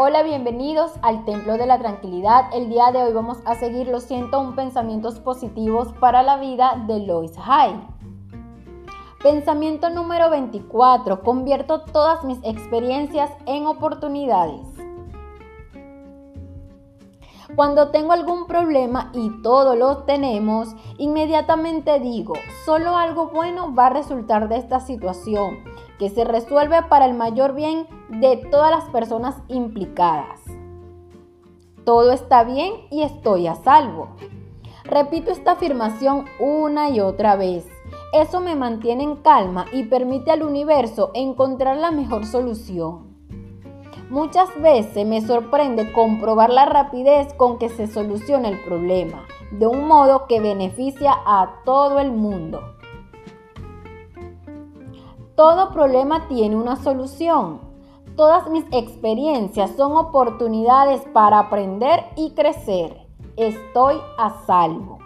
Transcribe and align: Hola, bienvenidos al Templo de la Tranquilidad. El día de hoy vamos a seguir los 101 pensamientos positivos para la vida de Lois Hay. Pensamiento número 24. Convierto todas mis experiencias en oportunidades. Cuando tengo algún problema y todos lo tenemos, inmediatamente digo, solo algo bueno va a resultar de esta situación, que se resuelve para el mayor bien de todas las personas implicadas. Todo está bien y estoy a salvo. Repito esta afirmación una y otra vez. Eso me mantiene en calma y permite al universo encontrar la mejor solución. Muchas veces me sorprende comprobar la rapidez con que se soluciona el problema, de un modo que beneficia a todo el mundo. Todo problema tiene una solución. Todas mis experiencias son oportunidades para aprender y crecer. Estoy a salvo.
Hola, 0.00 0.22
bienvenidos 0.22 0.92
al 1.02 1.24
Templo 1.24 1.58
de 1.58 1.66
la 1.66 1.80
Tranquilidad. 1.80 2.54
El 2.54 2.68
día 2.68 2.92
de 2.92 3.02
hoy 3.02 3.12
vamos 3.12 3.38
a 3.44 3.56
seguir 3.56 3.88
los 3.88 4.04
101 4.04 4.54
pensamientos 4.54 5.18
positivos 5.18 5.92
para 5.94 6.22
la 6.22 6.36
vida 6.36 6.84
de 6.86 7.00
Lois 7.00 7.32
Hay. 7.44 7.72
Pensamiento 9.20 9.90
número 9.90 10.30
24. 10.30 11.24
Convierto 11.24 11.80
todas 11.80 12.22
mis 12.22 12.38
experiencias 12.44 13.28
en 13.46 13.66
oportunidades. 13.66 14.68
Cuando 17.56 17.90
tengo 17.90 18.12
algún 18.12 18.46
problema 18.46 19.10
y 19.14 19.30
todos 19.42 19.76
lo 19.76 20.04
tenemos, 20.04 20.76
inmediatamente 20.98 21.98
digo, 21.98 22.34
solo 22.64 22.96
algo 22.96 23.28
bueno 23.28 23.74
va 23.74 23.86
a 23.86 23.90
resultar 23.90 24.48
de 24.48 24.56
esta 24.58 24.80
situación, 24.80 25.64
que 25.98 26.10
se 26.10 26.24
resuelve 26.24 26.82
para 26.82 27.06
el 27.06 27.14
mayor 27.14 27.54
bien 27.54 27.86
de 28.10 28.36
todas 28.50 28.70
las 28.70 28.84
personas 28.90 29.36
implicadas. 29.48 30.40
Todo 31.84 32.12
está 32.12 32.44
bien 32.44 32.74
y 32.90 33.02
estoy 33.02 33.46
a 33.46 33.54
salvo. 33.54 34.10
Repito 34.84 35.30
esta 35.30 35.52
afirmación 35.52 36.26
una 36.38 36.90
y 36.90 37.00
otra 37.00 37.34
vez. 37.36 37.66
Eso 38.12 38.40
me 38.40 38.56
mantiene 38.56 39.04
en 39.04 39.16
calma 39.16 39.64
y 39.72 39.84
permite 39.84 40.30
al 40.30 40.42
universo 40.42 41.10
encontrar 41.14 41.78
la 41.78 41.90
mejor 41.90 42.26
solución. 42.26 43.07
Muchas 44.10 44.48
veces 44.62 45.06
me 45.06 45.20
sorprende 45.20 45.92
comprobar 45.92 46.48
la 46.48 46.64
rapidez 46.64 47.34
con 47.34 47.58
que 47.58 47.68
se 47.68 47.86
soluciona 47.86 48.48
el 48.48 48.58
problema, 48.64 49.26
de 49.50 49.66
un 49.66 49.86
modo 49.86 50.26
que 50.26 50.40
beneficia 50.40 51.12
a 51.26 51.60
todo 51.66 51.98
el 51.98 52.10
mundo. 52.12 52.62
Todo 55.34 55.72
problema 55.74 56.26
tiene 56.26 56.56
una 56.56 56.76
solución. 56.76 57.60
Todas 58.16 58.48
mis 58.48 58.64
experiencias 58.72 59.72
son 59.76 59.94
oportunidades 59.96 61.02
para 61.12 61.40
aprender 61.40 62.04
y 62.16 62.30
crecer. 62.30 63.06
Estoy 63.36 63.96
a 64.16 64.30
salvo. 64.46 64.98